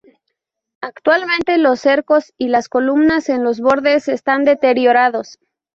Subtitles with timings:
[0.81, 5.37] Actualmente los cercos y las columnas en los bordes están deteriorados.